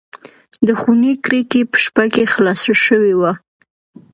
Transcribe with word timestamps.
د 0.67 0.69
خونې 0.79 1.13
کړکۍ 1.25 1.61
په 1.71 1.77
شپه 1.83 2.03
کې 2.13 2.31
خلاصه 2.33 2.73
شوې 2.85 3.13
وه. 3.19 3.31